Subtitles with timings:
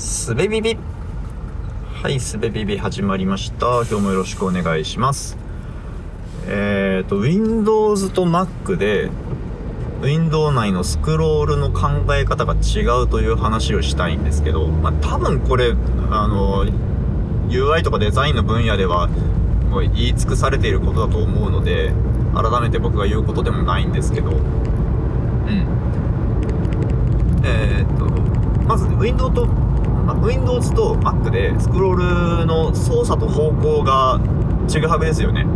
[0.00, 0.78] すべビビ
[2.02, 3.66] はいすべビビ始まりました。
[3.82, 5.36] 今日もよろしくお願いします。
[6.48, 9.10] えっ、ー、と Windows と Mac で
[10.00, 15.74] Windows 内のスクロールの考え方が違うという話をしたいんですけど、まあ、多分これ
[16.10, 16.64] あの
[17.50, 19.06] UI とかデザインの分野では
[19.68, 21.92] もう言い尽くされていることだと思うので
[22.34, 24.30] 改めて僕が言うことでもないんですけど。
[24.30, 24.40] うん。
[27.44, 28.06] えっ、ー、と
[28.70, 29.46] まず、ね、Windows と、
[30.14, 34.20] ま Windows と Mac でスクロールの操作と方向が
[34.66, 35.46] ちぐはぐですよね。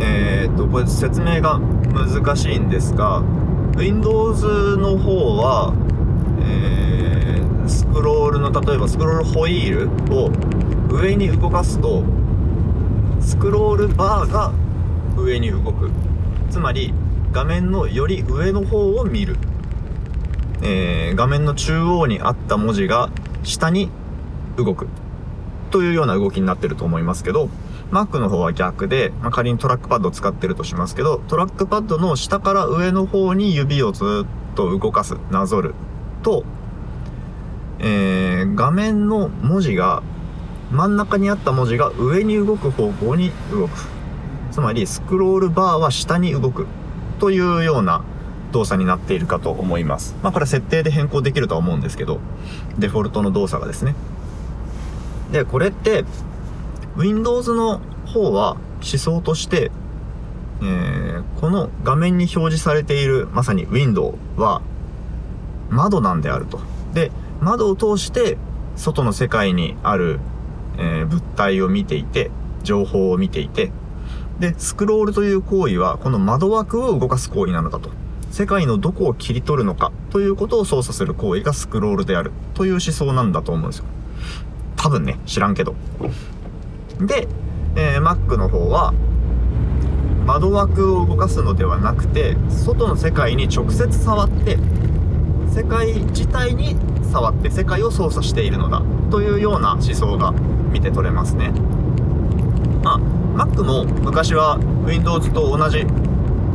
[0.00, 3.22] えっ、とこれ説明が難しいんですが
[3.76, 5.74] Windows の方は、
[6.42, 10.30] えー、スクロールの例えばスクロールホイールを
[10.90, 12.02] 上に動かすと
[13.20, 14.52] スクロールバーが
[15.16, 15.90] 上に動く。
[16.50, 16.92] つまり
[17.32, 19.36] 画面のより上の方を見る、
[20.62, 23.10] えー、画面の中央にあった文字が
[23.42, 23.90] 下に
[24.56, 24.88] 動く。
[25.70, 27.48] というような動きになってると思いますけど
[27.90, 35.74] Mac の方は逆で、まあ、仮にトラックパッドを使ってるとしますけどトラックパッドの下から上の方に指をずっと動かすなぞる
[36.22, 36.44] と、
[37.78, 40.02] えー、画面の文字が
[40.70, 43.72] 真ん中にあった文字が上に動く方向に動く。
[44.52, 46.66] つまりスクロールバーは下に動く。
[47.18, 48.04] というような
[48.52, 50.16] 動作になっているかと思います。
[50.22, 52.20] まあこれは設定で変更できるとは思うんですけど、
[52.78, 53.94] デフォルトの動作がですね。
[55.32, 56.04] で、これって、
[56.96, 59.70] Windows の方は思想として、
[60.62, 64.60] えー、この画面に表示されているまさに Window は
[65.70, 66.60] 窓なんであると。
[66.92, 68.36] で、窓を通して
[68.76, 70.20] 外の世界にある、
[70.78, 72.30] えー、物体を見ていて、
[72.62, 73.72] 情報を見ていて、
[74.38, 77.90] で、スクロールという行為は、この窓枠を動かす行為なのだと。
[78.40, 83.84] 世界のどこを切り取るのかということを操作する行為がスクロールであるという思想なんだと思うんですよ。
[84.76, 85.74] 多分ね、知らんけど。
[87.02, 87.28] で、
[87.76, 88.94] えー、Mac の方は、
[90.24, 94.56] 窓枠を動かすのではなくて、外の世界に直接触って、
[95.54, 96.76] 世界自体に
[97.12, 100.32] 触って世界を操作しているのだというような思想が
[100.72, 101.50] 見て取れますね。
[102.82, 105.84] まあ、Mac も昔は Windows と同じ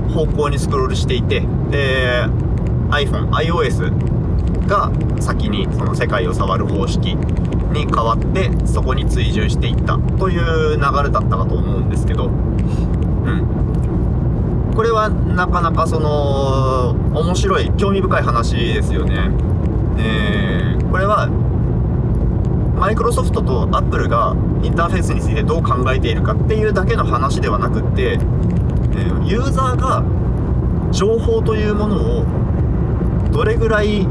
[0.09, 2.25] 方向にスクロールしていて、で、
[2.89, 3.91] iPhone、iOS
[4.67, 12.33] が先にその世界を触る方式に変わってそこに追従していったという流れだったかと思うんですけど、うん。
[14.75, 19.31] これはなかなかその面白い興味深い話ですよね。
[19.97, 21.29] えー、これは
[22.77, 28.19] マイクロソフトとアップルがインターフェースについてどう考えているかっていうだけの話ではなくって、
[28.95, 30.03] えー、ユーザーが
[30.91, 32.25] 情報というものを
[33.31, 34.07] どれぐらい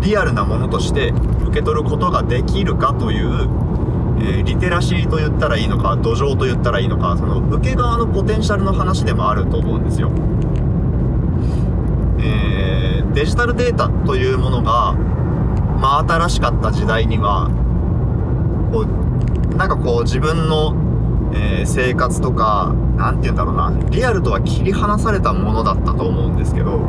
[0.00, 1.12] リアルなものとして
[1.44, 3.26] 受け取ることができるかという、
[4.20, 10.10] えー、リテラシーと言ったらいいのか土壌と言ったらいいのかその受け側のポテンシャルの話でもあると思うんですよ。
[12.22, 17.50] えー、デジタルデータというものが真新しかった時代には
[18.70, 20.74] こう、なんかこう自分の、
[21.32, 26.80] えー、生活とか、なんて言うんだろうな、リアルとは切り離されたものだったと思うんですけど、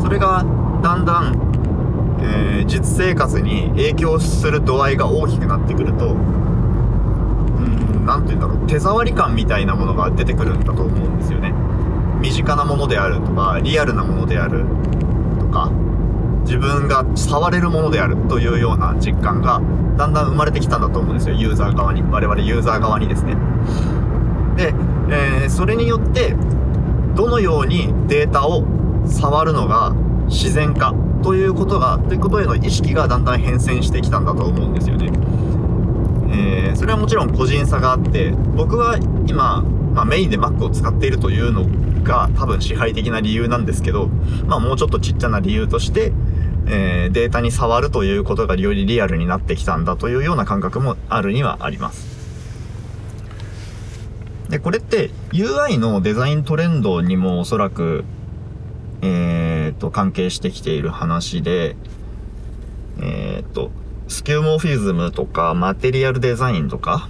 [0.00, 0.44] それが
[0.82, 11.52] だんだん、えー、実生活に影響する度合いが大きくなってくると、うん、なて言うんだろう、手触り感みたいなものが出てくるんだと思うんですよね。
[12.20, 14.64] 身近なものであるとか、リアルなものである
[15.38, 15.70] とか、
[16.50, 19.62] 自分が触れるものであるというような実感が
[19.96, 22.02] だんだん生まれてきたんだと思うんですよユーザー側に。
[22.02, 23.36] 我々ユーザー側にですね。
[24.56, 24.74] で、
[25.10, 26.34] えー、それによって
[27.14, 28.64] どのようにデータを
[29.06, 29.94] 触るのが
[30.26, 35.12] 自然かということがということへの意識がだんだん変遷してきたんだと思うんですよね。
[36.32, 39.62] えー、それはもちろん個人差があって僕は今、
[39.94, 41.64] まあ、メインで Mac を使っているというの
[42.02, 44.08] が多分支配的な理由なんですけど、
[44.46, 46.12] まあ、もうちょっとちっちゃな理由として、
[46.66, 52.20] えー、データに触るということがよりリアルになってきたんだというような感覚もあるにはあります。
[54.48, 58.04] で、これって UI のデザイントレンドにもおそらく、
[59.00, 61.76] えー、と、関係してきている話で、
[63.00, 63.70] えー、と、
[64.08, 67.08] スキューモーフィズムとか、マテリアルデザインとか、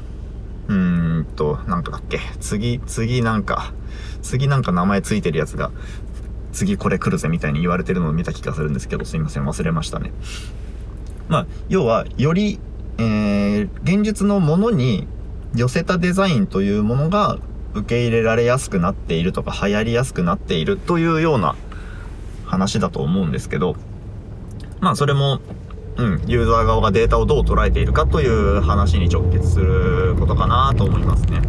[0.69, 3.73] うーんと、なんかだっけ、次、次なんか、
[4.23, 5.71] 次なんか名前ついてるやつが、
[6.52, 10.12] 次これ来るぜみたいに言われてるのを見た気がするんですけど、すいません、忘れましたね。
[11.29, 12.58] まあ、要は、より、
[12.99, 15.06] えー、現実のものに
[15.55, 17.38] 寄せたデザインというものが
[17.75, 21.55] 受け入れられやすくなっているとか、流行りやすくなっているというような
[22.47, 23.76] 話だと思うんですけど、
[24.81, 25.41] まあ、それも、
[25.97, 31.43] うん、ユーザー側がデータをどう捉えているかという話に直結することかなと思いますね。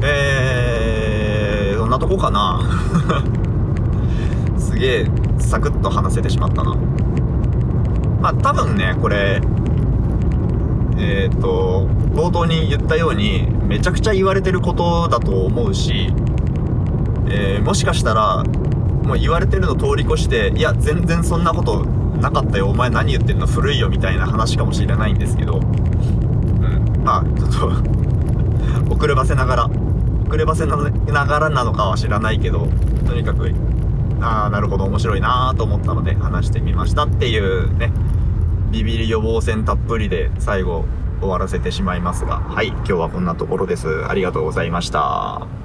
[0.00, 0.04] ん。
[0.04, 0.43] えー、
[2.16, 2.60] こかな。
[4.58, 6.74] すげえ、サクッと話せてしまったな。
[8.20, 9.40] まあ多分ね、これ、
[10.96, 16.12] えっ、ー、と、冒頭に言ったように、めちゃくちゃ言われてることだと思うし、
[17.28, 18.44] えー、もしかしたら、
[19.04, 21.84] もう言われてるの通り越して、いや、全然そんなこと
[22.20, 27.50] なかったよ、お前何言ってんの古いよみたいな話かもしれないんですけど、うん、まあ、ちょっ
[28.88, 29.70] と 遅ればせながら、
[30.26, 32.68] 遅ればせながらなのかは知らないけど、
[33.06, 33.52] とにかく、
[34.20, 37.92] ああ、なるほど、面白いなと思ったので話してみましたっていうね、
[38.70, 40.84] ビビり予防線たっぷりで最後
[41.20, 44.04] 終わらせてしまいますが、はい、今日はこんなところです。
[44.08, 45.63] ありがとうございました。